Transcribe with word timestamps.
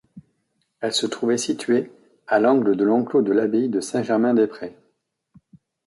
Elle 0.79 0.93
se 0.93 1.05
trouvait 1.05 1.37
située 1.37 1.91
à 2.25 2.39
l’angle 2.39 2.75
de 2.75 2.83
l’enclos 2.83 3.21
de 3.21 3.31
l’abbaye 3.33 3.69
de 3.69 3.81
Saint-Germain-des-Prés. 3.81 4.75